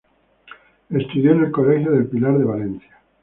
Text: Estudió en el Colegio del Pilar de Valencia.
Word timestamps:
Estudió 0.89 1.31
en 1.33 1.43
el 1.43 1.51
Colegio 1.51 1.91
del 1.91 2.07
Pilar 2.07 2.35
de 2.39 2.45
Valencia. 2.45 2.99